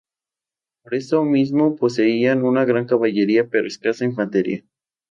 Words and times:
Por 0.81 0.95
esto 0.95 1.23
mismo 1.25 1.75
poseían 1.75 2.43
una 2.43 2.65
gran 2.65 2.87
caballería 2.87 3.47
pero 3.47 3.67
escasa 3.67 4.03
infantería. 4.03 4.63